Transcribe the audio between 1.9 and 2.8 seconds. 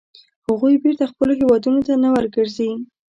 نه ورګرځي.